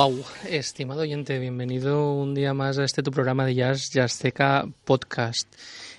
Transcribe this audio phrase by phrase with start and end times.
[0.00, 5.46] Wow, estimado oyente, bienvenido un día más a este tu programa de Jazz Jazzteca Podcast.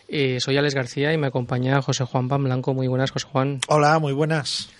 [0.08, 2.74] Eh, soy Alex García y me acompaña José Juan Pan Blanco.
[2.74, 3.60] Muy buenas, José Juan.
[3.68, 4.72] Hola, muy buenas.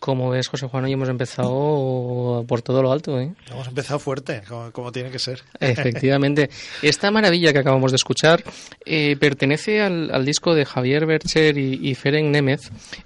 [0.00, 3.20] Como ves, José Juan, hoy hemos empezado por todo lo alto.
[3.20, 3.34] ¿eh?
[3.50, 4.40] Hemos empezado fuerte,
[4.72, 5.42] como, tiene que ser.
[5.60, 6.48] Efectivamente.
[6.80, 8.42] Esta maravilla que acabamos de escuchar
[8.86, 12.62] eh, pertenece al, disco de Javier Bercher y, Ferenc Nemeth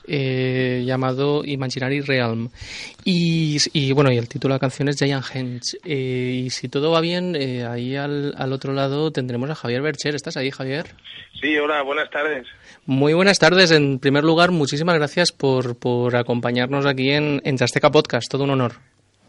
[0.07, 2.51] eh, llamado Imaginary Realm.
[3.05, 5.77] Y, bueno, y el título de la canción es Giant Henge.
[5.85, 7.35] Eh, y si todo va bien,
[7.69, 10.15] ahí al, al otro lado tendremos a Javier Bercher.
[10.15, 10.87] ¿Estás ahí, Javier?
[11.41, 12.47] Sí, hola, buenas tardes.
[12.87, 13.71] Muy buenas tardes.
[13.71, 18.31] En primer lugar, muchísimas gracias por, por acompañarnos aquí en, en Chasteca Podcast.
[18.31, 18.75] Todo un honor.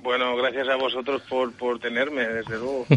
[0.06, 2.86] Bueno, gracias a vosotros por, por tenerme, desde luego.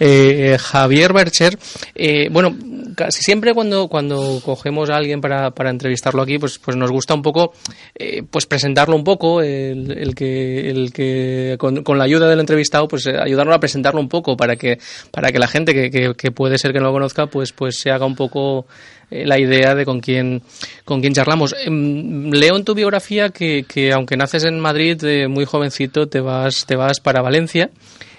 [0.00, 1.58] Eh, Javier Bercher,
[1.96, 2.54] eh, bueno,
[2.94, 7.14] casi siempre cuando, cuando cogemos a alguien para, para entrevistarlo aquí, pues, pues nos gusta
[7.14, 7.52] un poco
[7.96, 12.38] eh, pues presentarlo un poco, el, el que, el que con, con, la ayuda del
[12.38, 14.78] entrevistado, pues ayudarnos a presentarlo un poco para que,
[15.10, 17.80] para que la gente que, que, que puede ser que no lo conozca, pues, pues
[17.80, 20.42] se haga un poco eh, la idea de con quién,
[20.84, 21.54] con quién charlamos.
[21.64, 26.20] Em, leo en tu biografía que, que aunque naces en Madrid eh, muy jovencito, te
[26.20, 27.70] vas, te vas para Valencia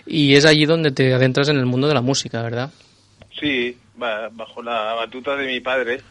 [0.05, 2.71] y es allí donde te adentras en el mundo de la música, ¿verdad?
[3.39, 6.01] Sí, bajo la batuta de mi padre,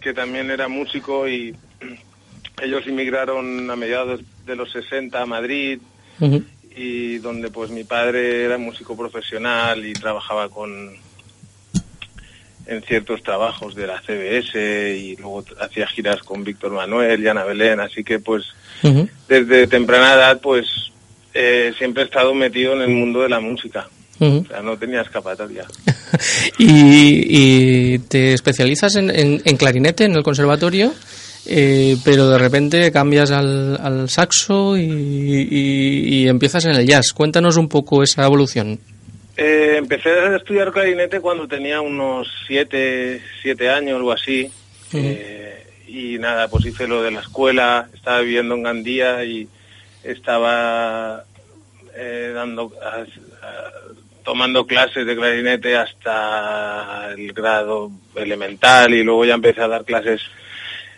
[0.00, 1.54] que también era músico y
[2.62, 5.78] ellos inmigraron a mediados de los 60 a Madrid
[6.74, 10.94] y donde pues mi padre era músico profesional y trabajaba con
[12.66, 17.44] en ciertos trabajos de la CBS y luego hacía giras con Víctor Manuel y Ana
[17.44, 18.44] Belén, así que pues
[19.28, 20.66] desde temprana edad pues
[21.32, 23.88] eh, siempre he estado metido en el mundo de la música.
[24.18, 25.66] O sea, no tenía escapatoria.
[26.58, 30.94] ¿Y, te especializas en, en, clarinete en el conservatorio?
[31.44, 37.12] Eh, pero de repente cambias al, al saxo y, y, empiezas en el jazz.
[37.12, 38.80] Cuéntanos un poco esa evolución.
[39.36, 44.50] Eh, empecé a estudiar clarinete cuando tenía unos siete, siete años o así.
[44.92, 49.46] Eh, y nada, pues hice lo de la escuela, estaba viviendo en Gandía y
[50.02, 51.24] estaba
[51.94, 52.72] eh, dando,
[54.24, 60.22] tomando clases de clarinete hasta el grado elemental y luego ya empecé a dar clases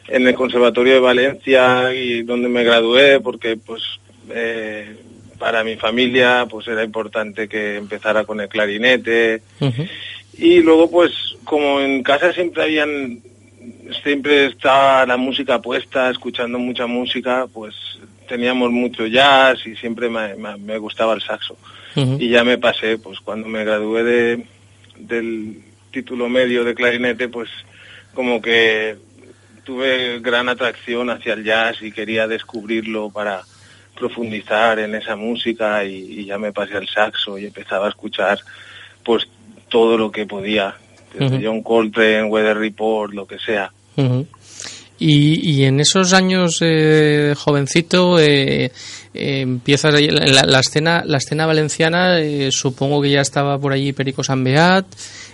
[0.07, 3.83] en el Conservatorio de Valencia y donde me gradué porque pues
[4.31, 4.97] eh,
[5.39, 9.43] para mi familia pues era importante que empezara con el clarinete.
[10.37, 11.13] Y luego pues
[11.45, 13.21] como en casa siempre habían
[14.03, 17.75] siempre estaba la música puesta escuchando mucha música pues
[18.29, 21.57] teníamos mucho jazz y siempre me, gustaba el saxo.
[21.97, 24.45] Y ya me pasé pues cuando me gradué de
[24.99, 27.49] del título medio de clarinete pues
[28.15, 28.97] como que
[29.65, 33.43] tuve gran atracción hacia el jazz y quería descubrirlo para
[33.99, 38.39] profundizar en esa música y, ya me pasé al saxo y empezaba a escuchar
[39.05, 39.27] pues
[39.69, 40.75] todo lo que podía,
[41.13, 43.71] desde John Coltrane, Weather Report, lo que sea.
[44.99, 48.71] y, y, en esos años eh, jovencito eh,
[49.15, 53.93] eh, empiezas la, la, escena la escena valenciana eh, supongo que ya estaba por allí
[53.93, 54.87] Perico Sanbeat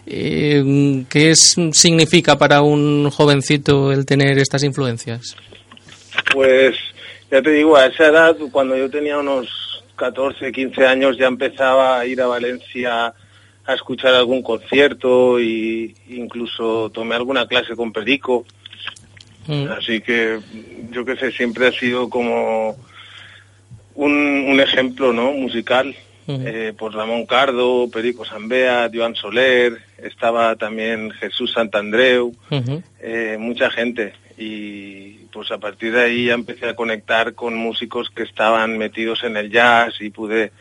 [0.06, 5.36] eh, ¿qué es, significa para un jovencito el tener estas influencias?
[6.32, 6.76] Pues
[7.34, 11.98] ya te digo, a esa edad, cuando yo tenía unos 14, 15 años, ya empezaba
[11.98, 13.12] a ir a Valencia
[13.66, 18.46] a escuchar algún concierto e incluso tomé alguna clase con Perico.
[19.48, 19.66] Mm.
[19.76, 20.38] Así que
[20.92, 22.76] yo que sé, siempre ha sido como
[23.96, 25.32] un, ejemplo ¿no?
[25.32, 25.92] musical.
[26.28, 26.46] Mm.
[26.46, 32.32] Eh, por Ramón Cardo, Perico Sambea, Joan Soler, estaba también Jesús Santandreu,
[33.00, 34.12] eh, mucha gente.
[34.38, 39.24] Y pues a partir de ahí ya empecé a conectar con músicos que estaban metidos
[39.24, 40.52] en el jazz y pude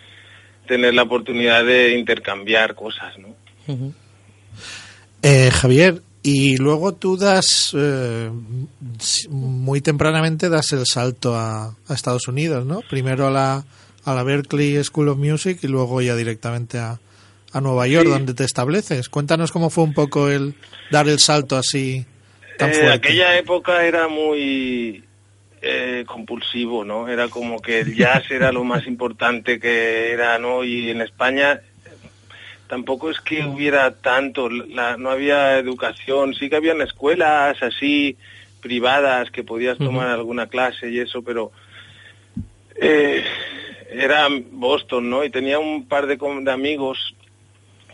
[0.68, 3.94] tener la oportunidad de intercambiar cosas, ¿no?
[5.22, 8.32] eh, Javier, y luego tú das, eh,
[9.30, 12.82] muy tempranamente das el salto a, Estados Unidos, ¿no?
[12.90, 13.66] Primero a la,
[14.06, 17.00] a la Berkeley School of Music y luego ya directamente a,
[17.52, 19.10] a Nueva York, donde te estableces.
[19.10, 20.56] Cuéntanos cómo fue un poco el
[20.90, 22.06] dar el salto así
[22.60, 25.04] eh, aquella época era muy
[25.62, 27.08] eh, compulsivo, ¿no?
[27.08, 30.64] Era como que el jazz era lo más importante que era, ¿no?
[30.64, 31.62] Y en España
[32.68, 38.18] tampoco es que hubiera tanto, no había educación, sí que habían escuelas así
[38.62, 41.52] privadas que podías tomar alguna clase y eso, pero
[42.76, 43.24] eh,
[43.92, 45.24] era Boston, ¿no?
[45.24, 46.18] Y tenía un par de,
[46.52, 47.16] amigos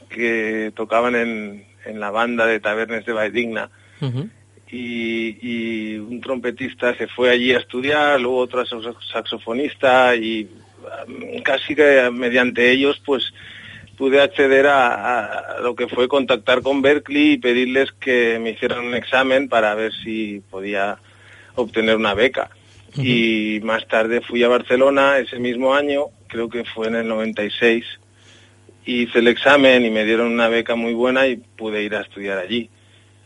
[0.10, 3.70] que tocaban en, en la banda de Tabernes de Baidigna
[4.72, 10.50] y, un trompetista se fue allí a estudiar, luego otro saxofonista y
[11.44, 13.34] casi que mediante ellos, pues
[13.98, 18.96] pude acceder a, lo que fue contactar con Berkeley y pedirles que me hicieran un
[18.96, 20.98] examen para ver si podía
[21.56, 22.50] obtener una beca.
[22.96, 27.86] Y más tarde fui a Barcelona ese mismo año, creo que fue en el 96,
[28.86, 32.40] hice el examen y me dieron una beca muy buena y pude ir a estudiar
[32.40, 32.70] allí.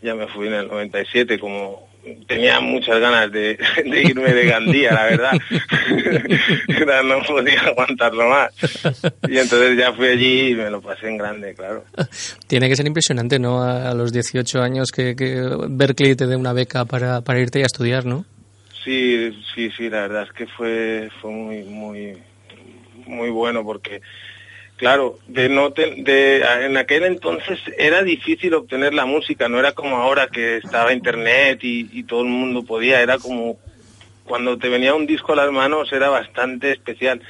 [0.03, 1.87] Ya me fui en el 97 como
[2.27, 5.31] tenía muchas ganas de, irme de Gandía, la verdad.
[7.05, 8.53] no podía aguantarlo más.
[9.27, 11.85] Y entonces ya fui allí y me lo pasé en grande, claro.
[12.47, 13.63] Tiene que ser impresionante, ¿no?
[13.63, 15.15] A, los 18 años que,
[15.69, 18.25] Berkeley te dé una beca para, para irte a estudiar, ¿no?
[18.83, 22.17] Sí, sí, sí, la verdad es que fue, fue muy, muy,
[23.05, 24.01] muy bueno porque
[24.77, 29.97] Claro, de no de, en aquel entonces era difícil obtener la música, no era como
[29.97, 33.57] ahora que estaba internet y, todo el mundo podía, era como
[34.25, 37.21] cuando te venía un disco a las manos era bastante especial.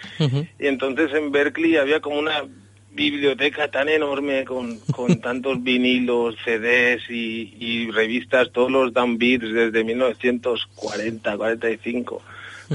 [0.58, 2.44] Y entonces en Berkeley había como una
[2.92, 9.84] biblioteca tan enorme con, con tantos vinilos, CDs y, y revistas, todos los downbeats desde
[9.84, 12.22] 1940, 45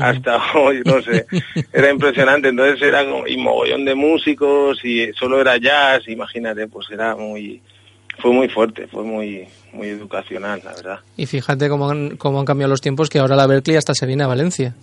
[0.01, 1.27] hasta hoy, no sé,
[1.73, 7.17] era impresionante, entonces era y mogollón de músicos y solo era jazz, imagínate, pues era
[7.17, 7.61] muy,
[8.19, 11.01] fue muy fuerte, fue muy, muy educacional, la verdad.
[11.17, 14.07] Y fíjate cómo han, cómo han cambiado los tiempos, que ahora la Berkeley hasta se
[14.07, 14.75] viene a Valencia.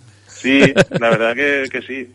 [0.46, 0.60] Sí,
[1.00, 2.06] la verdad que, sí.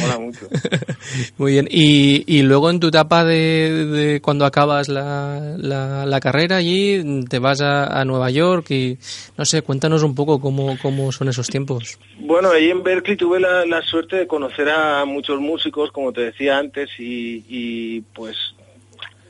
[0.00, 0.48] Mola mucho.
[1.38, 1.66] Muy bien.
[1.68, 7.60] Y, y luego en tu etapa de, cuando acabas la, la, carrera allí, te vas
[7.60, 8.96] a, Nueva York y
[9.36, 11.98] no sé, cuéntanos un poco cómo, cómo son esos tiempos.
[12.18, 16.20] Bueno, ahí en Berkeley tuve la, la suerte de conocer a muchos músicos, como te
[16.20, 18.36] decía antes, y, y pues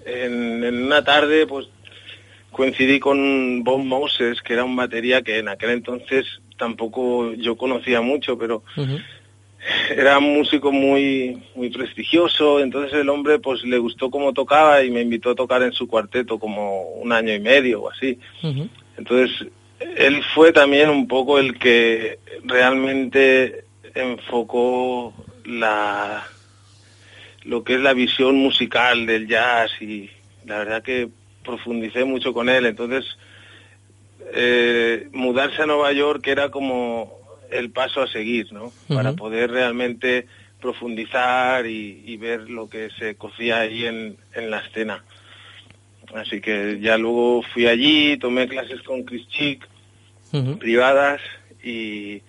[0.05, 1.67] en, en una tarde pues
[2.51, 6.27] coincidí con Bob Moses, que era un batería que en aquel entonces
[6.63, 8.63] tampoco yo conocía mucho, pero
[9.97, 14.89] era un músico muy muy prestigioso, entonces el hombre pues le gustó cómo tocaba y
[14.93, 18.17] me invitó a tocar en su cuarteto como un año y medio o así.
[18.97, 19.49] Entonces
[19.81, 23.65] él fue también un poco el que realmente
[23.97, 25.13] enfocó
[25.45, 26.23] la
[27.43, 30.09] lo que es la visión musical del jazz y
[30.47, 31.09] la verdad que
[31.45, 33.05] profundicé mucho con él, entonces
[34.33, 38.73] eh, mudarse a Nueva York era como el paso a seguir, ¿no?
[38.89, 40.27] Para poder realmente
[40.61, 44.17] profundizar y, ver lo que se cocía ahí en,
[44.51, 45.05] la escena.
[46.15, 49.69] Así que ya luego fui allí, tomé clases con Chris Chick,
[50.59, 51.21] privadas,
[51.63, 52.23] y,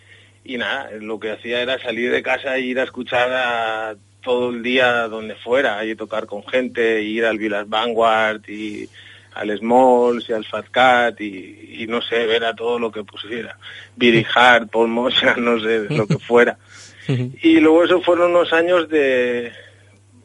[0.44, 4.50] y nada, lo que hacía era salir de casa e ir a escuchar a todo
[4.50, 8.90] el día donde fuera, y tocar con gente, ir al Villas Vanguard y
[9.36, 13.58] al Smalls y al Fat Cat y, no sé, ver a todo lo que pusiera.
[13.96, 16.58] Billy Hart, Paul Mosa, no sé, lo que fuera.
[17.08, 19.52] Y luego eso fueron unos años de,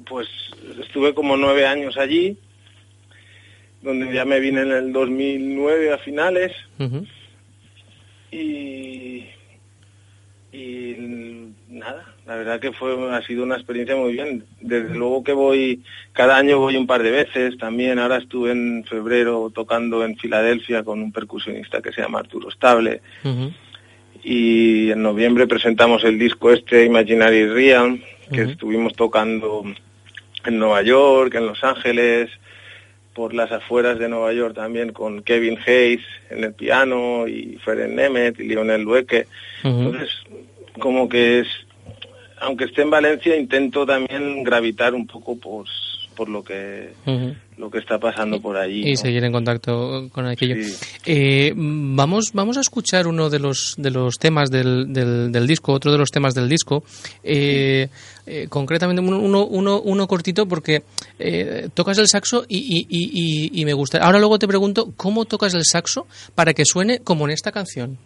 [0.07, 0.29] pues
[0.81, 2.39] estuve como nueve años allí,
[3.83, 6.53] donde ya me vine en el 2009 a finales.
[8.31, 9.25] Y
[10.53, 14.45] y nada, la verdad que fue ha sido una experiencia muy bien.
[14.61, 15.81] Desde luego que voy
[16.13, 17.99] cada año voy un par de veces también.
[17.99, 23.01] Ahora estuve en febrero tocando en Filadelfia con un percusionista que se llama Arturo Stable.
[24.23, 27.99] Y en noviembre presentamos el disco este Imaginary Real,
[28.31, 29.65] que estuvimos tocando
[30.45, 32.29] en Nueva York, en Los Ángeles,
[33.15, 37.95] por las afueras de Nueva York también con Kevin Hayes en el piano y Ferenc
[37.95, 39.27] Nemeth y Lionel Lueque.
[39.65, 40.11] Entonces,
[40.79, 41.49] como que es,
[42.41, 45.67] aunque esté en Valencia, intento también gravitar un poco por,
[46.17, 46.91] por lo que
[47.57, 50.57] lo que está pasando por allí y seguir en contacto con aquello.
[51.07, 55.93] Eh, vamos vamos a escuchar uno de los de los temas del, del, disco otro
[55.93, 56.83] de los temas del disco.
[57.23, 57.89] Eh,
[58.27, 60.83] eh, concretamente uno, uno, uno cortito porque
[61.75, 63.99] tocas el saxo y, y, y, y me gusta.
[63.99, 67.99] Ahora luego te pregunto cómo tocas el saxo para que suene como en esta canción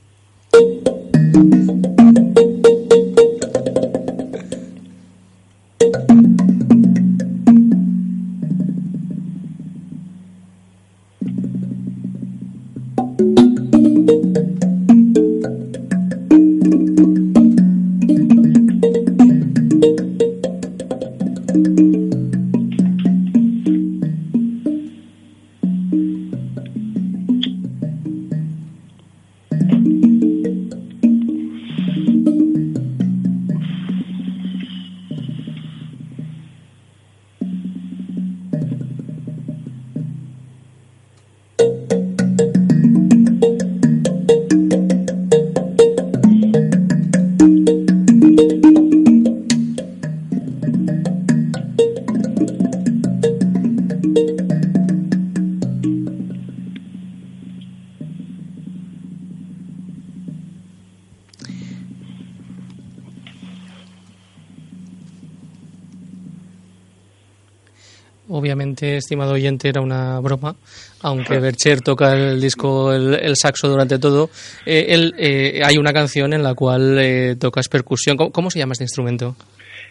[69.03, 70.57] estimado oyente, era una broma,
[71.01, 74.31] aunque Bercher toca el disco, el, saxo durante todo,
[74.65, 78.17] eh, él, eh, hay una canción en la cual eh, tocas percusión.
[78.17, 79.37] ¿Cómo, se llama este instrumento?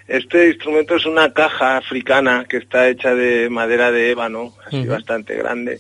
[0.08, 5.36] Este instrumento es una caja africana que está hecha de madera de ébano, así bastante
[5.36, 5.80] grande,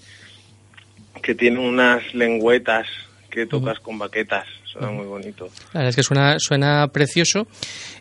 [1.21, 2.87] que tiene unas lengüetas
[3.29, 5.49] que tocas con baquetas suena muy bonito.
[5.73, 7.47] La verdad es que suena, suena precioso.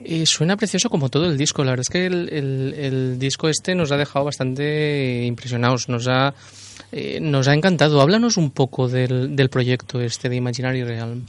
[0.04, 1.64] y suena precioso como todo el disco.
[1.64, 5.88] La verdad es que el, el, disco este nos ha dejado bastante impresionados.
[5.88, 6.34] Nos ha,
[6.92, 8.00] eh, nos ha encantado.
[8.00, 11.26] Háblanos un poco del, del proyecto este de Imaginary Realm.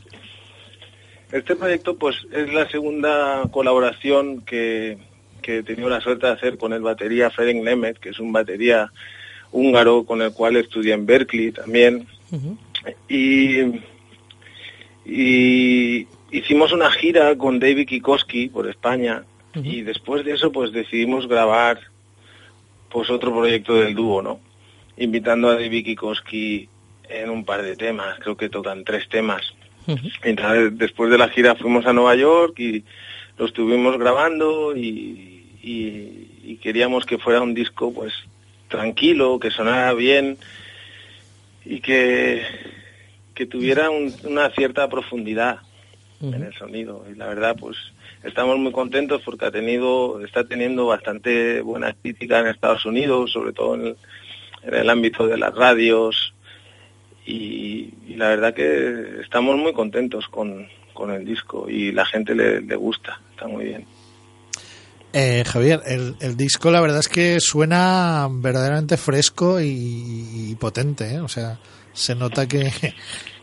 [1.32, 4.98] Este proyecto pues es la segunda colaboración que,
[5.42, 8.34] que he tenido la suerte de hacer con el batería Ferenc Nemeth, que es un
[8.34, 8.92] batería
[9.51, 12.08] húngaro con el cual estudié en Berkeley también.
[13.08, 13.62] Y
[15.05, 19.24] y hicimos una gira con David Kikoski por España
[19.55, 21.79] y después de eso pues decidimos grabar
[22.90, 24.40] pues otro proyecto del dúo, ¿no?
[24.98, 26.70] Invitando a David Kikoski
[27.09, 29.53] en un par de temas, creo que tocan tres temas.
[30.24, 32.83] Entonces, después de la gira fuimos a Nueva York y
[33.37, 38.14] lo estuvimos grabando y, y, queríamos que fuera un disco pues
[38.68, 40.37] tranquilo, que sonara bien
[41.66, 42.44] y que
[43.33, 45.59] que tuviera una cierta profundidad
[46.22, 47.05] en el sonido.
[47.11, 47.77] Y la verdad pues
[48.24, 53.53] estamos muy contentos porque ha tenido está teniendo bastante buena crítica en Estados Unidos sobre
[53.53, 53.96] todo en
[54.63, 56.33] el, ámbito de las radios.
[57.25, 60.67] Y, la verdad que estamos muy contentos con,
[61.09, 63.85] el disco y la gente le, gusta está muy bien.
[65.13, 71.20] Eh, Javier, el, disco la verdad es que suena verdaderamente fresco y, potente, ¿eh?
[71.20, 71.57] o sea,
[71.94, 72.72] se nota que,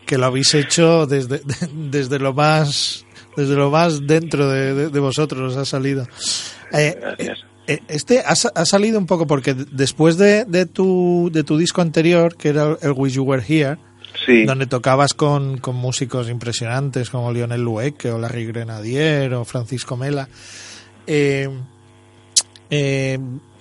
[0.05, 1.41] que lo habéis hecho desde,
[1.73, 6.07] desde lo más desde lo más dentro de, vosotros ha salido.
[6.73, 7.39] Eh, Gracias.
[7.67, 12.35] Eh, este ha, salido un poco porque después de, de, tu, de tu disco anterior,
[12.35, 13.77] que era el Wish You Were Here,
[14.45, 20.27] donde tocabas con, con, músicos impresionantes como Lionel Lueque o Larry Grenadier o Francisco Mela,
[21.05, 21.47] eh,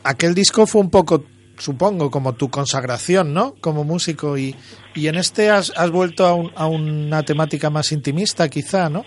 [0.04, 1.24] aquel disco fue un poco
[1.58, 3.54] supongo, como tu consagración, ¿no?
[3.60, 4.54] Como músico y,
[4.94, 9.04] y en este has, has vuelto a, a, una temática más intimista, quizá, ¿no?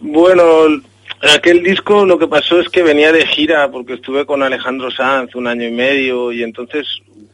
[0.00, 4.42] Bueno, en aquel disco lo que pasó es que venía de gira porque estuve con
[4.42, 6.86] Alejandro Sanz un año y medio y entonces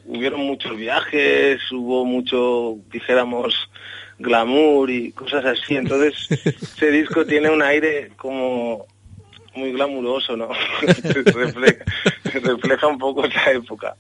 [0.07, 3.55] hubieron muchos viajes, hubo mucho, dijéramos,
[4.19, 5.77] glamour y cosas así.
[5.77, 6.29] Entonces
[6.63, 8.87] ese disco tiene un aire como
[9.55, 10.49] muy glamuroso, ¿no?
[10.83, 11.85] refleja,
[12.33, 13.97] refleja, un poco esa época.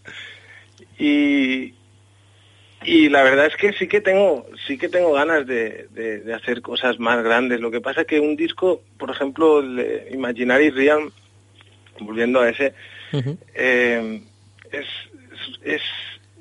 [0.98, 1.74] Y,
[2.84, 6.62] y la verdad es que sí que tengo, sí que tengo ganas de, de, hacer
[6.62, 7.60] cosas más grandes.
[7.60, 11.10] Lo que pasa es que un disco, por ejemplo, el Imaginary Realm,
[12.00, 12.74] volviendo a ese,
[13.54, 14.22] eh,
[14.72, 14.86] es,
[15.62, 15.82] es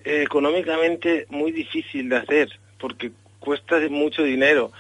[0.03, 4.71] económicamente muy difícil de hacer porque cuesta mucho dinero.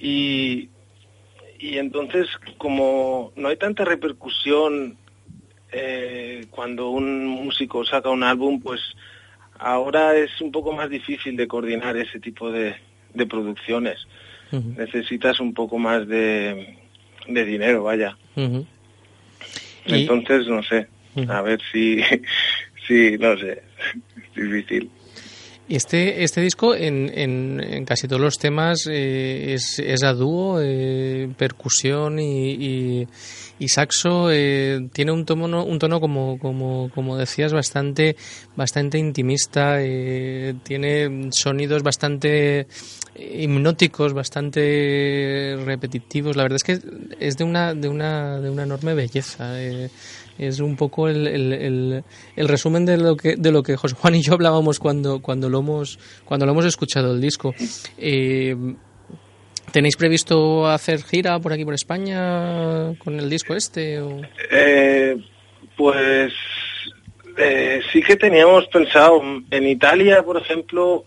[0.00, 0.70] Y
[1.58, 4.96] y entonces como no hay tanta repercusión
[5.72, 8.80] eh, cuando un músico saca un álbum, pues
[9.58, 12.76] ahora es un poco más difícil de coordinar ese tipo de,
[13.14, 14.06] de producciones.
[14.50, 16.78] Necesitas un poco más de,
[17.26, 18.16] de dinero, vaya.
[19.84, 20.88] Entonces, no sé,
[21.28, 22.00] a ver si,
[22.86, 23.62] si, no sé,
[24.36, 24.90] es difícil.
[25.68, 31.28] Este, este disco en, en, casi todos los temas eh, es, es, a dúo, eh,
[31.36, 33.06] percusión y,
[33.58, 34.30] y, saxo.
[34.32, 38.16] Eh, tiene un tono, un tono como, como, como decías, bastante,
[38.56, 39.76] bastante intimista.
[40.62, 42.66] tiene sonidos bastante
[43.14, 46.34] hipnóticos, bastante repetitivos.
[46.34, 46.80] La verdad es que
[47.20, 49.54] es de una, de una, de una enorme belleza
[50.38, 52.04] es un poco el, el,
[52.36, 55.48] el, resumen de lo que de lo que José Juan y yo hablábamos cuando cuando
[55.48, 57.54] lo hemos cuando lo hemos escuchado el disco.
[57.98, 58.56] Eh,
[59.72, 64.00] tenéis previsto hacer gira por aquí por España con el disco este
[64.50, 65.16] eh,
[65.76, 66.32] pues
[67.36, 69.20] eh, sí que teníamos pensado.
[69.50, 71.04] En Italia por ejemplo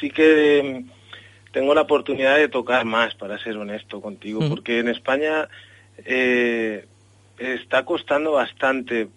[0.00, 0.84] sí que
[1.52, 5.48] tengo la oportunidad de tocar más para ser honesto contigo porque en España
[6.04, 6.86] eh,
[7.38, 9.08] está costando bastante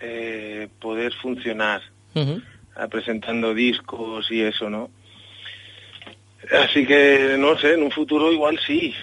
[0.00, 1.82] eh, poder funcionar
[2.90, 4.90] presentando discos y eso, ¿no?
[6.50, 8.94] Así que no sé, en un futuro igual sí,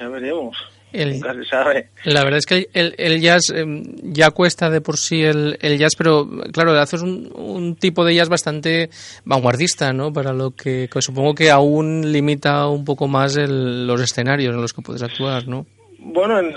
[0.00, 0.56] ya veremos.
[0.92, 1.88] Nunca se sabe.
[2.04, 6.28] La verdad es que el, jazz em, ya cuesta de por sí el, jazz, pero
[6.52, 8.90] claro, haces un, un, tipo de jazz bastante
[9.24, 10.12] vanguardista, ¿no?
[10.12, 14.82] Para lo que, supongo que aún limita un poco más los escenarios en los que
[14.82, 15.66] puedes actuar, ¿no?
[15.98, 16.54] Bueno, en-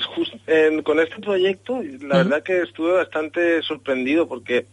[0.83, 4.65] con este proyecto, la verdad que estuve bastante sorprendido porque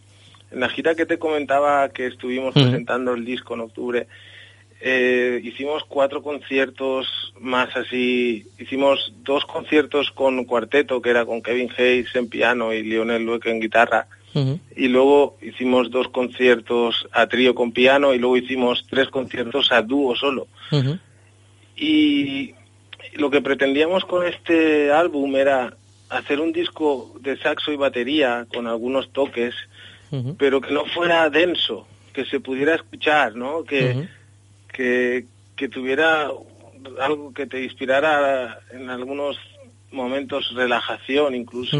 [0.51, 4.07] en la gira que te comentaba que estuvimos presentando el disco en octubre,
[4.81, 11.71] eh, hicimos cuatro conciertos más así, hicimos dos conciertos con cuarteto, que era con Kevin
[11.77, 14.07] Hayes en piano y Lionel Lueke en guitarra,
[14.75, 19.81] y luego hicimos dos conciertos a trío con piano y luego hicimos tres conciertos a
[19.83, 20.47] dúo solo.
[20.71, 20.97] Ujú.
[21.77, 22.53] Y
[23.13, 25.75] lo que pretendíamos con este álbum era
[26.09, 29.53] hacer un disco de saxo y batería con algunos toques,
[30.37, 33.63] pero que no fuera denso, que se pudiera escuchar, ¿no?
[33.63, 34.07] Que,
[34.71, 36.29] que, que tuviera
[37.01, 39.37] algo que te inspirara en algunos
[39.91, 41.77] momentos relajación incluso.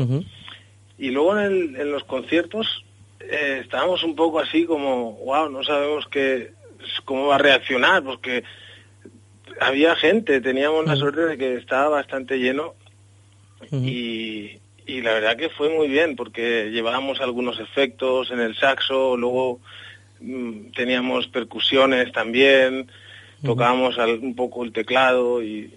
[0.97, 2.83] Y luego en, el- en los conciertos
[3.19, 6.51] eh, estábamos un poco así como, wow, no sabemos qué,
[7.05, 8.43] cómo va a reaccionar, porque
[9.59, 11.01] había gente, teníamos la Ujú.
[11.01, 12.75] suerte de que estaba bastante lleno
[13.89, 19.15] y, y la verdad que fue muy bien, porque llevábamos algunos efectos en el saxo,
[19.17, 19.59] luego
[20.19, 22.89] mm, teníamos percusiones también,
[23.43, 25.73] tocábamos al- un poco el teclado y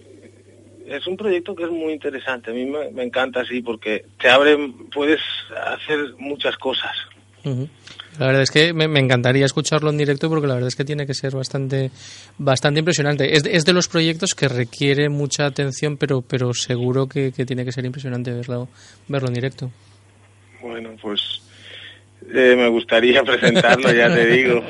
[0.87, 2.51] es un proyecto que es muy interesante.
[2.51, 4.57] A mí me, me encanta así porque te abre,
[4.93, 5.19] puedes
[5.65, 6.95] hacer muchas cosas.
[8.19, 10.83] La verdad es que me, me encantaría escucharlo en directo porque la verdad es que
[10.83, 11.91] tiene que ser bastante
[12.37, 13.35] bastante impresionante.
[13.35, 17.45] Es, de- es de los proyectos que requiere mucha atención, pero pero seguro que, que
[17.45, 18.67] tiene que ser impresionante verlo
[19.07, 19.71] verlo en directo.
[20.61, 21.21] Bueno, pues
[22.33, 24.61] eh, me gustaría presentarlo, ya te digo.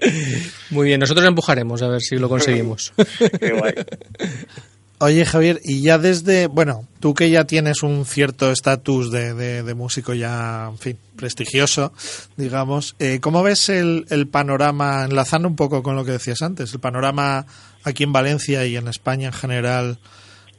[0.70, 2.92] Muy bien, nosotros empujaremos a ver si lo conseguimos.
[3.38, 3.74] Qué guay.
[4.98, 9.62] Oye, Javier, y ya desde, bueno, tú que ya tienes un cierto estatus de, de-
[9.62, 11.92] de músico ya, en fin, prestigioso,
[12.38, 16.72] digamos, eh, ¿cómo ves el, el panorama, enlazando un poco con lo que decías antes,
[16.72, 17.44] el panorama
[17.84, 19.98] aquí en Valencia y en España en general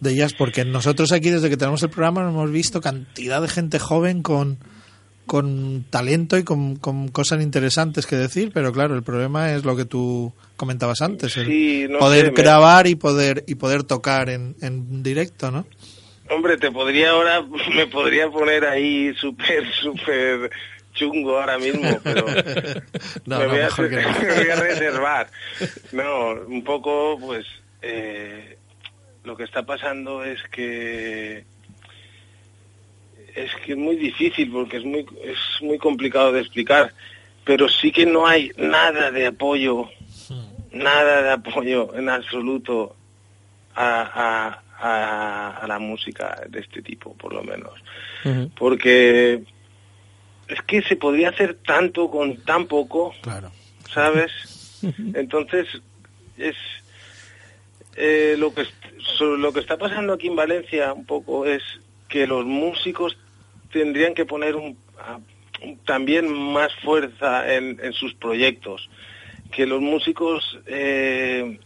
[0.01, 0.33] de jazz?
[0.37, 4.59] Porque nosotros aquí, desde que tenemos el programa, hemos visto cantidad de gente joven con,
[5.27, 9.75] con talento y con, con cosas interesantes que decir, pero claro, el problema es lo
[9.75, 13.83] que tú comentabas antes, el Sí, no poder sé, me- grabar y poder y poder
[13.83, 15.67] tocar en, en directo, ¿no?
[16.29, 17.41] Hombre, te podría ahora,
[17.75, 20.49] me podría poner ahí súper, súper
[20.93, 22.25] chungo ahora mismo, pero
[23.25, 23.81] No, me, no, voy a, que
[24.25, 25.29] me voy a reservar.
[25.91, 27.45] No, un poco, pues,
[27.83, 28.57] eh,
[29.23, 31.45] lo que está pasando es que
[33.43, 36.93] es que es muy difícil porque es muy es muy complicado de explicar,
[37.45, 39.89] pero sí que no hay nada de apoyo,
[40.71, 42.95] nada de apoyo en absoluto
[43.75, 47.73] a, a, a, a la música de este tipo, por lo menos
[48.57, 49.43] porque
[50.47, 53.51] es que se podría hacer tanto con tan poco, Claro.
[53.93, 54.31] ¿sabes?
[55.13, 55.67] Entonces
[56.37, 56.55] es
[57.95, 58.65] eh, lo que
[59.21, 61.63] lo que está pasando aquí en Valencia un poco es
[62.09, 63.17] que los músicos
[63.77, 65.19] tendrían que poner un, a-
[65.63, 68.89] un- también más fuerza en, en sus proyectos,
[69.51, 71.59] que los músicos eh,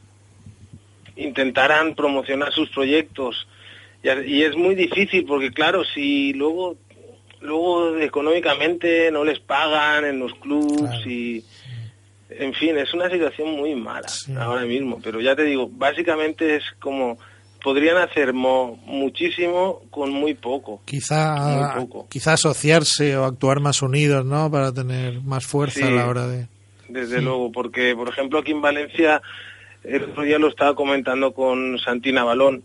[1.16, 3.48] intentaran promocionar sus proyectos
[4.26, 6.78] y, es muy difícil porque claro si luego
[7.42, 11.10] luego económicamente no les pagan en los clubs Claro.
[11.10, 11.44] y
[12.30, 14.34] en fin es una situación muy mala Sí.
[14.40, 17.18] ahora mismo pero ya te digo básicamente es como
[17.64, 22.08] podrían hacer mo- muchísimo con muy poco Quizá, Muy poco.
[22.10, 24.50] quizá asociarse o actuar más unidos, ¿no?
[24.50, 26.48] Para tener más fuerza a la hora de...
[26.90, 29.22] desde luego porque por ejemplo aquí en Valencia
[29.84, 32.64] el otro día lo estaba comentando con Santina Balón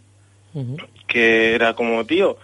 [1.07, 2.39] que era como, tío,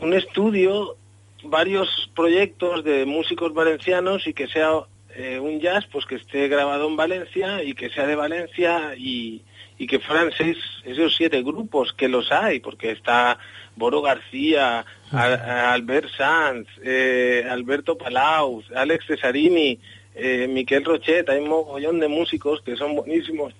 [0.00, 0.96] un estudio,
[1.44, 4.70] varios proyectos de músicos valencianos y que sea
[5.14, 9.42] eh, un jazz, pues que esté grabado en Valencia y que sea de Valencia y,
[9.78, 13.38] y que fueran seis, esos siete grupos, que los hay, porque está
[13.76, 19.78] Boro García, a- a Albert Sanz, eh, Alberto Palau, Alex Cesarini,
[20.16, 23.54] eh, Miquel Rochet, hay un mogollón de músicos que son buenísimos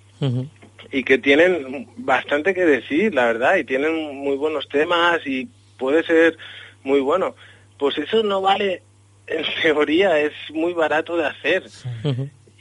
[0.91, 5.47] y que tienen bastante que decir, la verdad, y tienen muy buenos temas y
[5.79, 6.37] puede ser
[6.83, 7.37] muy bueno.
[7.79, 8.83] Pues eso no vale,
[9.29, 11.63] en teoría, es muy barato de hacer.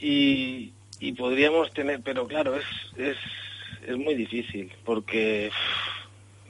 [0.00, 2.64] Y, y podríamos tener, pero claro, es,
[2.96, 3.16] es,
[3.86, 5.50] es muy difícil porque,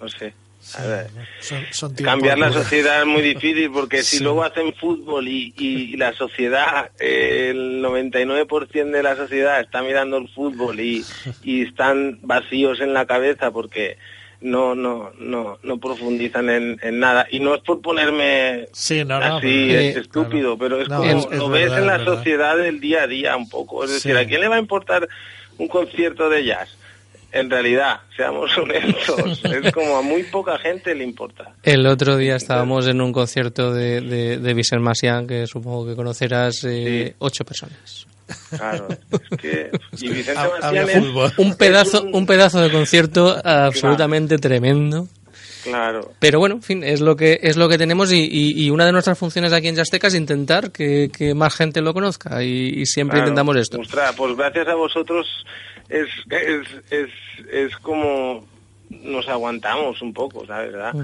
[0.00, 0.34] no sé,
[0.76, 1.06] a ver,
[1.40, 5.54] Son, son tiempos cambiar la sociedad es muy difícil porque si luego hacen fútbol y,
[5.56, 11.04] y la sociedad, el 99% de la sociedad está mirando el fútbol y,
[11.42, 13.98] y están vacíos en la cabeza porque
[14.40, 19.18] no no no no profundizan en, en nada y no es por ponerme Sí, no,
[19.18, 20.58] no, así pero- es Eh, estúpido claro.
[20.58, 22.04] pero es No, como es- es lo ves en la verdad.
[22.16, 23.94] sociedad del día a día un poco es Sí.
[23.96, 25.08] decir a quién le va a importar
[25.56, 26.77] un concierto de jazz
[27.32, 31.52] en realidad, seamos honestos, es como a muy poca gente le importa.
[31.62, 35.94] El otro día estábamos en un concierto de, de, de Vicente Masian, que supongo que
[35.96, 38.06] conocerás, eh, ocho personas.
[38.50, 41.32] Claro, es que y Vicente Macián es- fútbol.
[41.38, 45.06] Un pedazo, un pedazo de concierto absolutamente tremendo.
[45.64, 48.70] Claro, Pero bueno, en fin, es lo que es lo que tenemos y, y- y
[48.70, 52.42] una de nuestras funciones aquí en Yasteca es intentar que, que más gente lo conozca
[52.42, 53.28] y, y siempre claro.
[53.30, 53.78] intentamos esto.
[53.80, 55.26] Ostras, pues gracias a vosotros
[55.88, 57.10] es, es, es,
[57.50, 58.46] es como
[58.90, 60.72] nos aguantamos un poco, ¿sabes?
[60.72, 60.94] ¿verdad?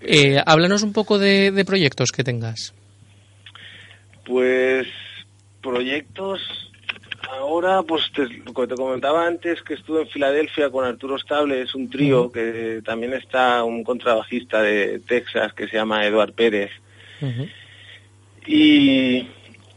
[0.00, 2.74] Eh, háblanos un poco de, de proyectos que tengas.
[4.24, 4.88] Pues
[5.62, 6.40] proyectos
[7.30, 11.62] ahora, pues te, lo que te comentaba antes que estuve en Filadelfia con Arturo Estable,
[11.62, 16.70] es un trío que también está un contrabajista de Texas que se llama Eduard Pérez.
[18.46, 19.26] Y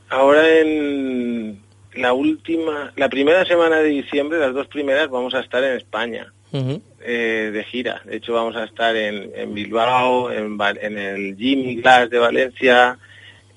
[0.09, 1.61] ahora en
[1.93, 6.31] la última, la primera semana de diciembre, las dos primeras, vamos a estar en España
[6.51, 8.01] eh, de gira.
[8.05, 12.97] De hecho, vamos a estar en, en Bilbao, en, en el Jimmy Glass de Valencia,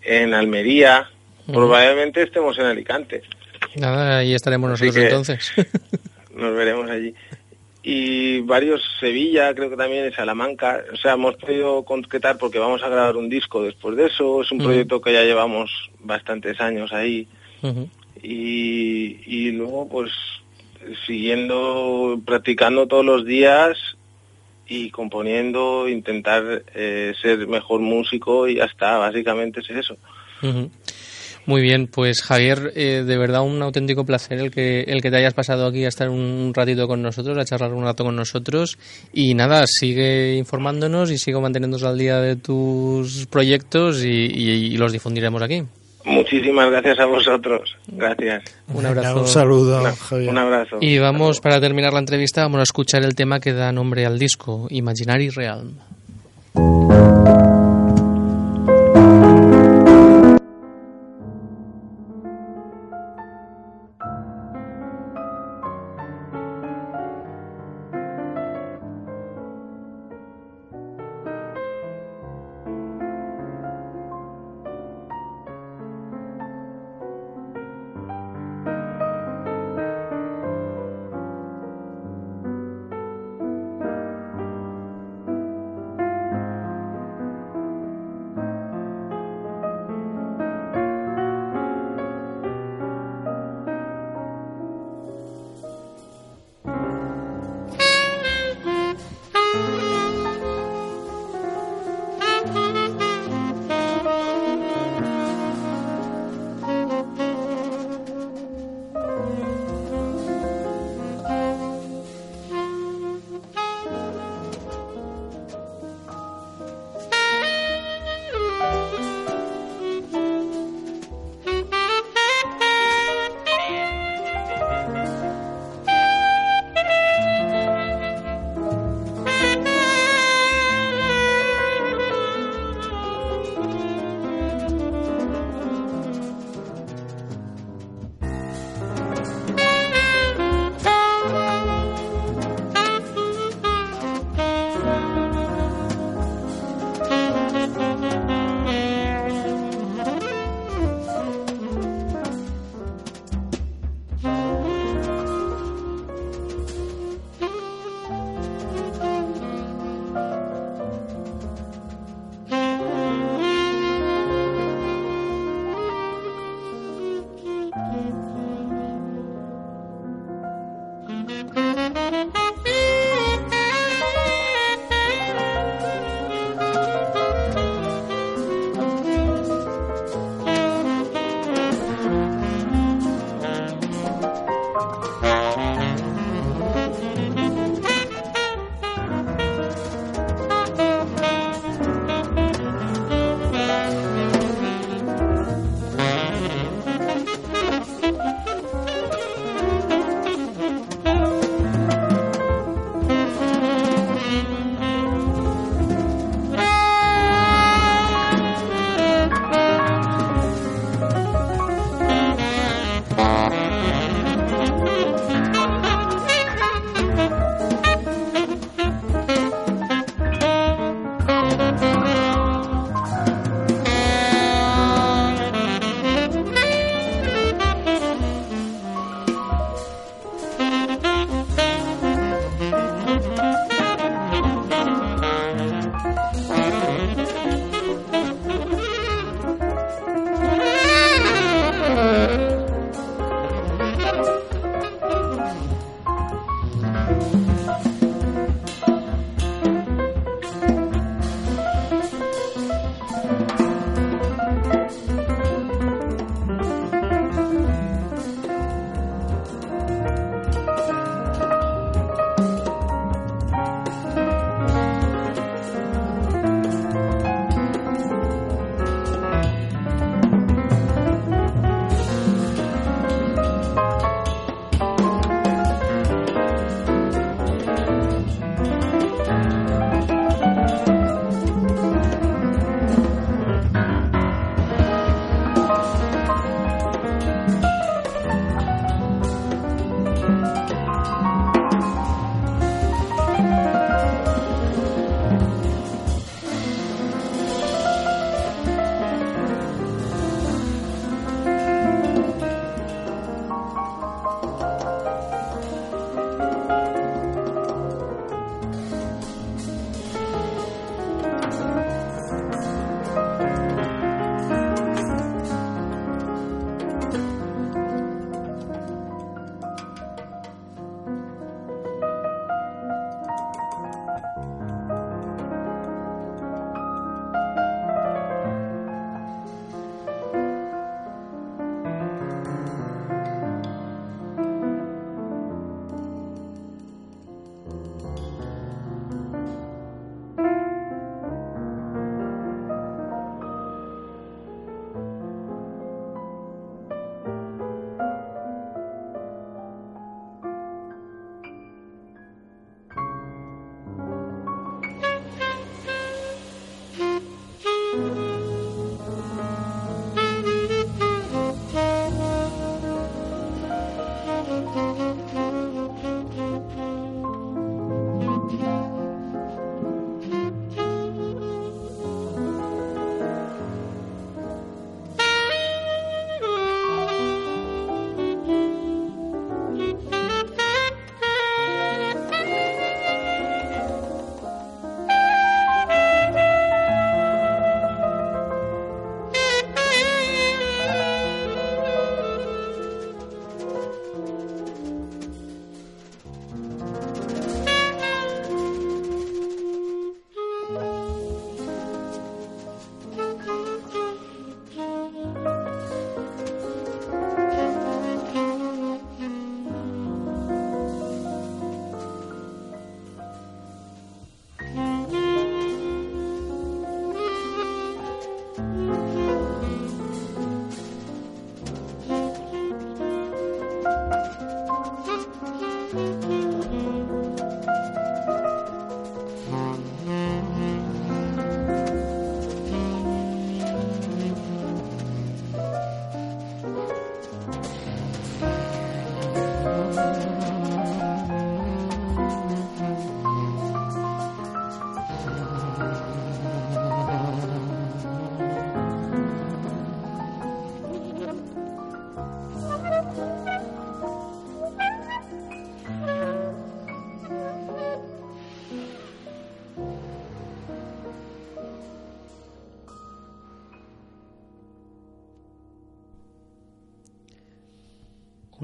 [0.03, 1.09] en Almería.
[1.47, 3.23] Probablemente estemos en Alicante.
[3.77, 5.53] Nada, ahí estaremos nosotros entonces.
[6.35, 7.15] Nos veremos allí.
[7.83, 10.85] Y varios Sevilla, creo que también en Salamanca.
[10.93, 14.43] O sea, hemos podido concretar porque vamos a grabar un disco después de eso.
[14.43, 17.27] Es un proyecto que ya llevamos bastantes años ahí.
[18.23, 20.11] Y, luego pues
[21.07, 23.77] siguiendo practicando todos los días
[24.67, 29.97] y componiendo intentar eh, ser mejor músico y ya está básicamente es eso.
[31.45, 35.17] Muy bien, pues Javier, eh, de verdad un auténtico placer el que el que te
[35.17, 38.79] hayas pasado aquí a estar un ratito con nosotros, a charlar un rato con nosotros
[39.13, 45.43] y nada, sigue informándonos y sigo manteniéndonos al día de tus proyectos y los difundiremos
[45.43, 45.65] aquí.
[46.05, 49.21] Muchísimas gracias a vosotros gracias Un abrazo.
[49.21, 50.31] Un saludo, Una- Javier.
[50.31, 53.73] un abrazo Y vamos, para terminar la entrevista, vamos a escuchar el tema que da
[53.73, 55.75] nombre al disco, Imaginary Realm.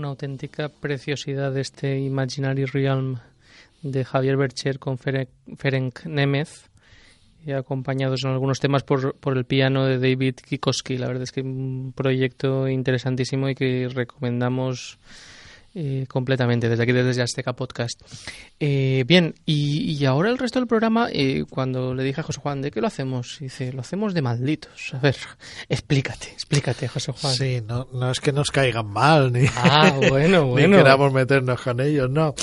[0.09, 3.18] Auténtica preciosidad de este Imaginary Realm
[3.82, 6.68] de Javier Bercher con Ferenc Nemeth
[7.46, 10.98] y acompañados en algunos temas por, por el piano de David Kikoski.
[10.98, 14.98] La verdad es que un proyecto interesantísimo y que recomendamos
[15.75, 18.01] eh, completamente desde aquí, desde Azteca Podcast.
[18.59, 22.62] Eh, bien, y, ahora el resto del programa, eh, cuando le dije a José Juan,
[22.62, 23.37] ¿de qué lo hacemos?
[23.39, 24.95] Dice, lo hacemos de malditos.
[24.95, 25.16] A ver,
[25.69, 27.35] explícate, explícate, José Juan.
[27.35, 30.69] Sí, no, no es que nos caigan mal, ni, ah, bueno, bueno.
[30.69, 32.35] ni queramos meternos con ellos, no.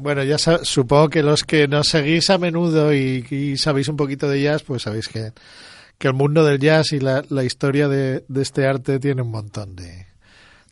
[0.00, 4.42] bueno, ya supongo que los que nos seguís a menudo y, sabéis un poquito de
[4.42, 5.32] jazz, pues sabéis que,
[5.98, 9.30] que el mundo del jazz y la, la historia de, de este arte tiene un
[9.30, 10.08] montón de,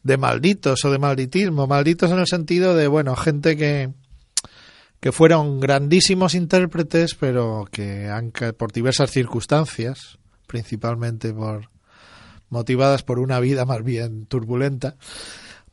[0.07, 1.67] de malditos o de malditismo.
[1.67, 3.91] Malditos en el sentido de, bueno, gente que,
[5.01, 11.71] que fueron grandísimos intérpretes, pero que han, por diversas circunstancias, principalmente por
[12.49, 14.95] motivadas por una vida más bien turbulenta,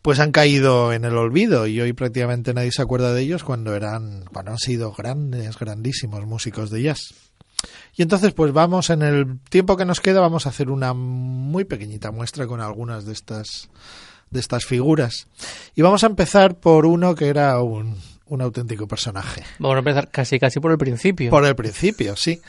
[0.01, 3.75] pues han caído en el olvido y hoy prácticamente nadie se acuerda de ellos cuando
[3.75, 7.13] eran, cuando han sido grandes, grandísimos músicos de jazz.
[7.95, 11.65] Y entonces, pues vamos, en el tiempo que nos queda, vamos a hacer una muy
[11.65, 13.69] pequeñita muestra con algunas de estas
[14.34, 15.27] de estas figuras.
[15.75, 19.43] Y vamos a empezar por uno que era un, un auténtico personaje.
[19.59, 21.29] Vamos a empezar casi casi por el principio.
[21.29, 22.41] Por el principio, sí.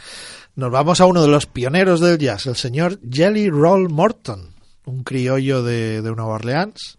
[0.57, 4.55] Nos vamos a uno de los pioneros del jazz, el señor Jelly Roll Morton,
[4.87, 6.99] un criollo de, de Nueva Orleans,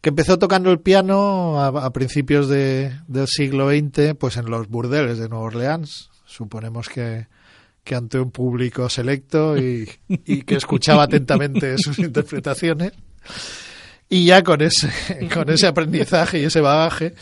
[0.00, 4.68] que empezó tocando el piano a, a principios de, del siglo XX, pues en los
[4.68, 6.10] burdeles de Nueva Orleans.
[6.24, 7.26] Suponemos que,
[7.82, 12.92] que ante un público selecto y, y que escuchaba atentamente sus interpretaciones.
[14.08, 14.90] Y ya con ese,
[15.34, 17.14] con ese aprendizaje y ese bagaje,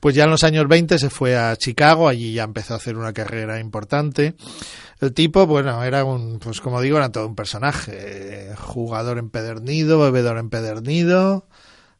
[0.00, 2.96] pues ya en los años 20 se fue a Chicago, allí ya empezó a hacer
[2.96, 4.34] una carrera importante.
[5.00, 10.38] El tipo, bueno, era un, pues como digo, era todo un personaje, jugador empedernido, bebedor
[10.38, 11.46] empedernido.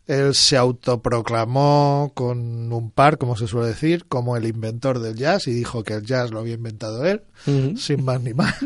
[0.06, 5.46] Él se autoproclamó con un par, como se suele decir, como el inventor del jazz
[5.48, 7.76] y dijo que el jazz lo había inventado él, uh -huh.
[7.78, 8.54] sin más ni más.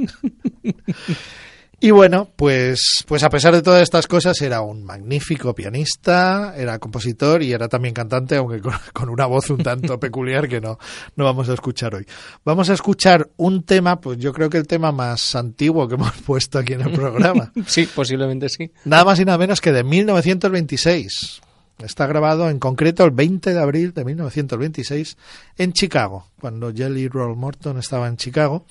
[1.81, 6.81] Y bueno, pues, pues a pesar de todas estas cosas, era un magnífico pianista, era
[6.81, 10.77] compositor y era también cantante, aunque con, con, una voz un tanto peculiar que no,
[11.15, 12.05] no vamos a escuchar hoy.
[12.45, 16.13] Vamos a escuchar un tema, pues yo creo que el tema más antiguo que hemos
[16.23, 17.53] puesto aquí en el programa.
[17.67, 18.73] sí, posiblemente sí.
[18.85, 21.43] Nada más y nada menos que de 1926.
[21.79, 25.17] Está grabado en concreto el 20 de abril de 1926
[25.59, 28.67] en Chicago, cuando Jelly Roll Morton estaba en Chicago.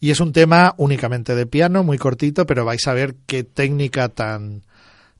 [0.00, 4.08] Y es un tema únicamente de piano, muy cortito, pero vais a ver qué técnica
[4.08, 4.64] tan,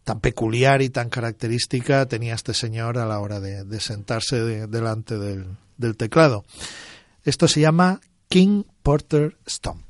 [0.03, 5.17] tan peculiar y tan característica tenía este señor a la hora de, sentarse de, delante
[5.17, 6.45] del, del teclado.
[7.25, 9.88] Esto se llama King Porter Stomp.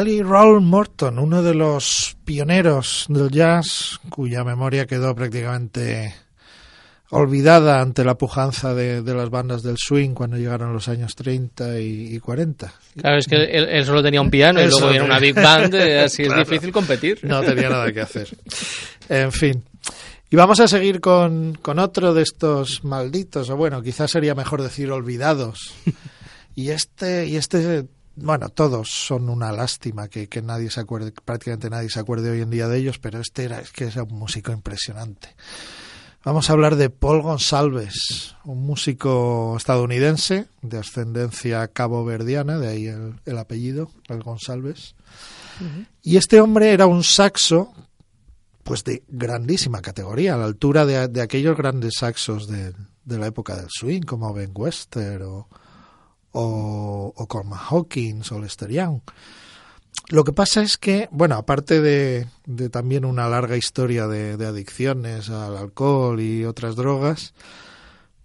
[0.00, 6.14] Jelly Roll Morton, uno de los pioneros del jazz, cuya memoria quedó prácticamente
[7.10, 11.80] olvidada ante la pujanza de, de, las bandas del swing cuando llegaron los años 30
[11.80, 12.72] y, y 40.
[12.98, 15.74] Claro, es que él, él, solo tenía un piano y luego era una big band,
[15.74, 17.18] eh, así claro, es difícil competir.
[17.22, 18.28] No tenía nada que hacer.
[19.06, 19.62] En fin.
[20.30, 24.62] Y vamos a seguir con, con otro de estos malditos, o bueno, quizás sería mejor
[24.62, 25.74] decir olvidados.
[26.54, 27.84] Y este, y este
[28.16, 32.42] bueno, todos son una lástima que, que, nadie se acuerde, prácticamente nadie se acuerde hoy
[32.42, 35.34] en día de ellos, pero este era, es que era un músico impresionante.
[36.22, 43.38] Vamos a hablar de Paul Gonsalves, un músico estadounidense de ascendencia cabo-verdiana, de ahí el,
[43.38, 44.94] apellido, el Gonsalves.
[46.02, 47.72] Y este hombre era un saxo,
[48.64, 52.74] pues de grandísima categoría, a la altura de, aquellos grandes saxos de,
[53.06, 55.48] la época del swing, como Ben Wester o,
[56.32, 59.00] o, o Hawkins o Lester Young.
[60.10, 62.26] Lo que pasa es que, bueno, aparte de,
[62.70, 67.32] también una larga historia de, adicciones al alcohol y otras drogas,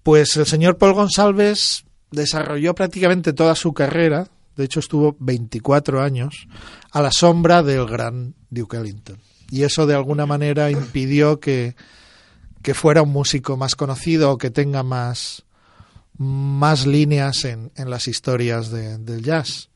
[0.01, 6.47] pues el señor Paul Gonsalves desarrolló prácticamente toda su carrera, de hecho estuvo 24 años,
[6.91, 9.20] a la sombra del gran Duke Ellington.
[9.51, 11.76] Y eso de alguna manera impidió que,
[12.64, 15.45] que fuera un músico más conocido o que tenga más,
[16.18, 19.70] más líneas en, en las historias del jazz.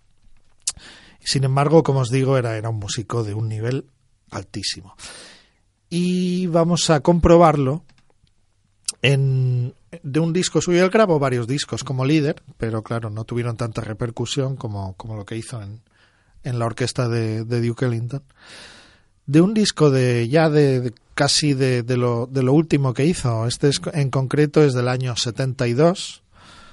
[1.19, 3.85] Sin embargo, como os digo, era, era un músico de un nivel
[4.31, 4.95] altísimo.
[5.89, 7.83] Y vamos a comprobarlo
[9.01, 10.83] en, de un disco suyo.
[10.83, 15.25] Él grabó varios discos como líder, pero claro, no tuvieron tanta repercusión como, como lo
[15.25, 15.81] que hizo en,
[16.43, 18.23] en la orquesta de, de, Duke Ellington.
[19.25, 23.45] De un disco de ya de, casi de, de, lo, de lo último que hizo.
[23.45, 26.23] Este en concreto es del año 72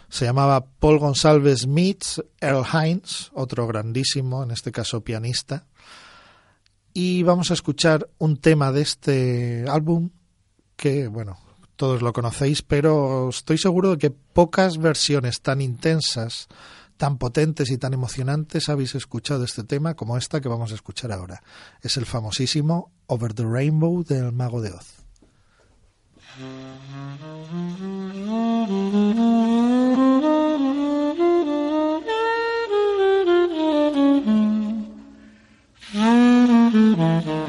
[0.08, 5.66] se llamaba Paul Gonsalves meets Earl Hines, otro grandísimo, en este caso pianista.
[6.92, 10.10] Y vamos a escuchar un tema de este álbum
[10.76, 11.38] que, bueno,
[11.76, 16.48] todos lo conocéis, pero estoy seguro de que pocas versiones tan intensas,
[16.96, 21.12] tan potentes y tan emocionantes habéis escuchado este tema como esta que vamos a escuchar
[21.12, 21.42] ahora.
[21.82, 25.04] Es el famosísimo Over the Rainbow del Mago de Oz.
[36.96, 37.45] Mm-hmm.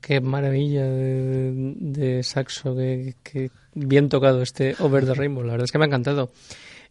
[0.00, 5.44] Qué maravilla de, saxo, qué, bien tocado este Over the Rainbow.
[5.44, 6.32] La verdad es que me ha encantado.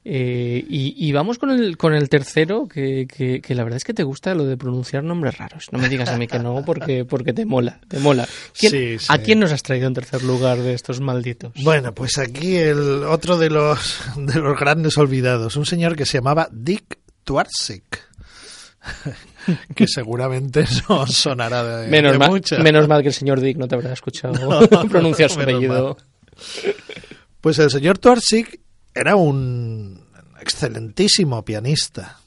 [0.10, 4.04] Eh, y, vamos con el, con el tercero, que, que, la verdad es que te
[4.04, 5.68] gusta lo de pronunciar nombres raros.
[5.74, 8.26] No me digas a mí que no, porque, porque te mola, te mola.
[9.10, 11.52] ¿A quién nos has traído en tercer lugar de estos malditos?
[11.62, 16.20] Bueno, pues aquí el otro de los, de los grandes olvidados, un señor que se
[16.20, 18.07] llamaba Dick Twarsik.
[19.76, 23.76] que seguramente no sonará de, menos mal, Menos mal que el señor Dick no te
[23.76, 25.98] habrá escuchado pronunciar su apellido.
[27.42, 28.60] Pues el señor Twarsik
[28.94, 30.06] era un
[30.40, 32.20] excelentísimo pianista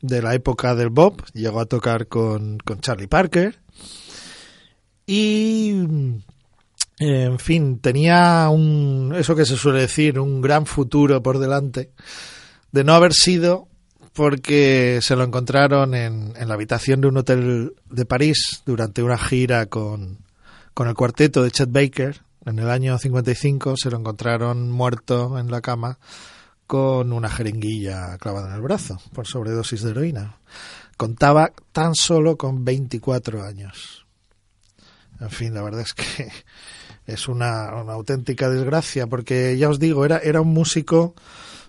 [0.00, 3.58] de la época del Bob, llegó a tocar con, con Charlie Parker.
[5.06, 5.70] Y
[6.98, 11.90] en fin, tenía un eso que se suele decir, un gran futuro por delante
[12.72, 13.68] de no haber sido
[14.14, 19.18] porque se lo encontraron en, en la habitación de un hotel de París durante una
[19.18, 20.18] gira con,
[20.72, 25.50] con el cuarteto de Chet Baker, en el año 55 se lo encontraron muerto en
[25.50, 25.98] la cama
[26.66, 30.36] con una jeringuilla clavada en el brazo por sobredosis de heroína.
[30.96, 34.06] Contaba tan solo con 24 años.
[35.20, 36.28] En fin, la verdad es que
[37.06, 41.14] es una, auténtica desgracia porque ya os digo, era, era un músico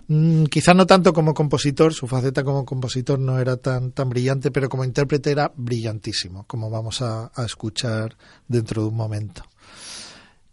[0.08, 4.50] mm, quizá no tanto como compositor, su faceta como compositor no era tan, tan brillante,
[4.50, 8.16] pero como intérprete era brillantísimo, como vamos a escuchar
[8.48, 9.42] dentro de un momento.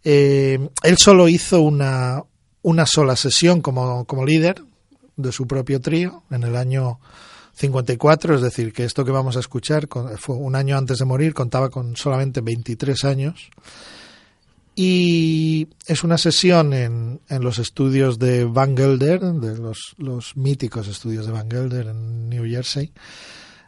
[0.04, 2.22] Eh, él solo hizo una,
[2.62, 4.62] una sola sesión como, como líder
[5.16, 6.99] de su propio trío en el año
[7.54, 9.88] 54, es decir, que esto que vamos a escuchar
[10.18, 13.49] fue un año antes de morir, contaba con solamente 23 años.
[14.76, 20.88] Y es una sesión en, en los estudios de Van Gelder, de los, los míticos
[20.88, 22.91] estudios de Van Gelder en New Jersey.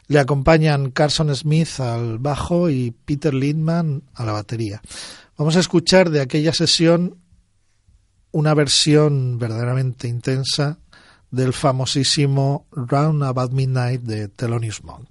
[0.08, 4.80] Le acompañan Carson Smith al bajo y Peter Lindman a la batería.
[5.36, 7.18] Vamos a escuchar de aquella sesión
[8.32, 10.78] una versión verdaderamente intensa
[11.30, 15.08] del famosísimo Round About Midnight de Thelonious Monk.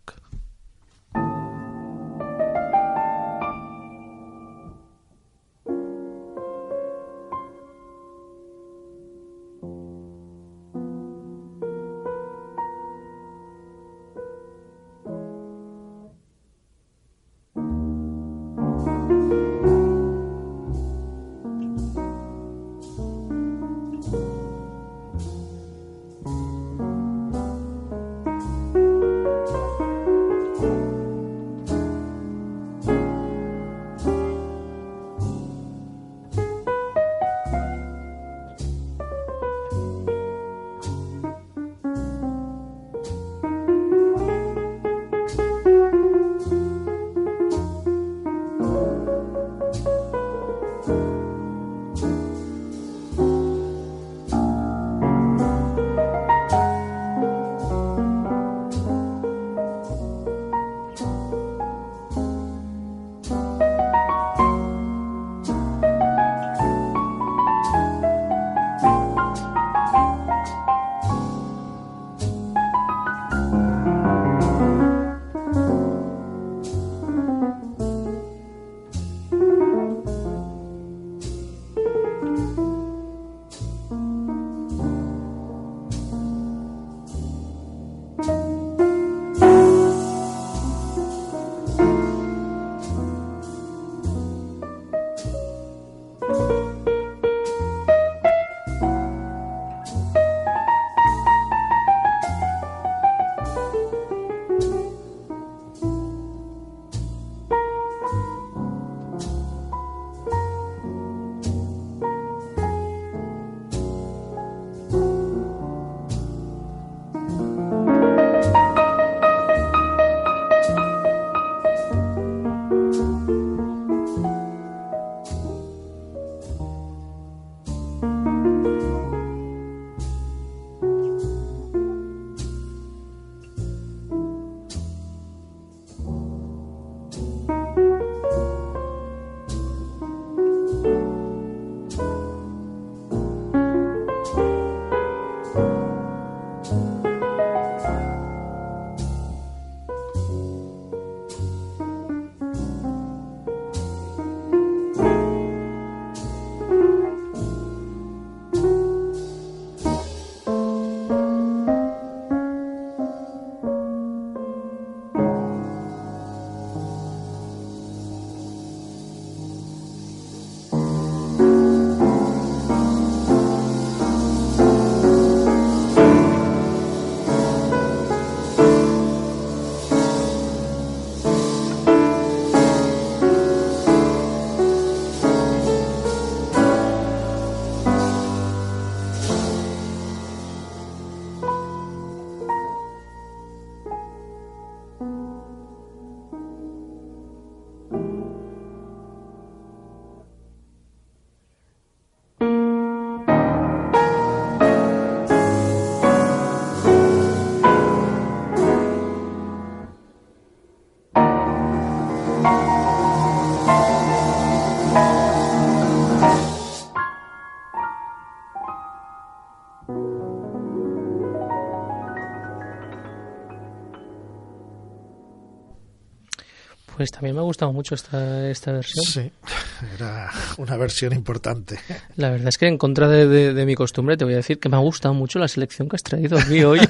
[227.05, 229.05] Pues también me ha gustado mucho esta, esta versión.
[229.05, 229.31] Sí,
[229.95, 231.77] era una versión importante.
[232.15, 234.69] La verdad es que en contra de, de, mi costumbre te voy a decir que
[234.69, 236.79] me ha gustado mucho la selección que has traído a mí hoy.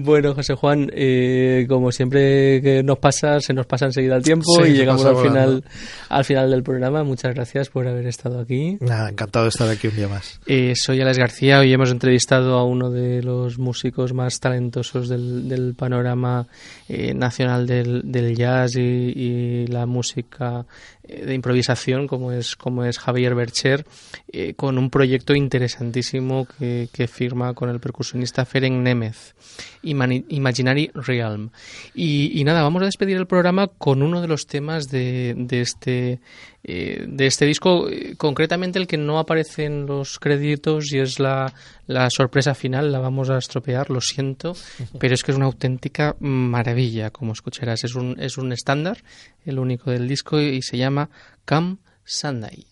[0.00, 4.64] bueno, José Juan, eh, como siempre que nos pasa, se nos pasa enseguida el tiempo
[4.64, 5.64] y llegamos al final,
[6.08, 7.04] al final del programa.
[7.04, 8.78] Muchas gracias por haber estado aquí.
[8.80, 10.40] Nada, encantado de estar aquí un día más.
[10.46, 11.58] Eh, soy Alex García.
[11.58, 16.46] Hoy hemos entrevistado a uno de los músicos más talentosos del, del panorama
[16.88, 20.64] eh, nacional del, del jazz y, y, la música
[21.04, 23.84] eh, de improvisación como es como es Javier Bercher
[24.56, 29.34] con un proyecto interesantísimo que, que, firma con el percusionista Ferenc Nemeth
[29.82, 31.50] Imaginary Realm
[31.94, 35.60] y, y, nada vamos a despedir el programa con uno de los temas de, de
[35.60, 36.20] este
[36.64, 41.18] eh, de este disco, eh, concretamente el que no aparece en los créditos y es
[41.18, 41.52] la,
[41.88, 44.54] la, sorpresa final, la vamos a estropear, lo siento,
[45.00, 47.82] pero es que es una auténtica maravilla, como escucharás.
[47.82, 49.02] Es un, es un estándar,
[49.44, 51.10] el único del disco, y se llama
[51.44, 52.71] Come Sunday.